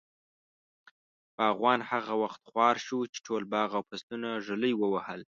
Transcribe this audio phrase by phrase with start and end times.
[1.37, 5.21] باغوان هغه وخت خوار شو، چې ټول باغ او فصلونه ږلۍ ووهل.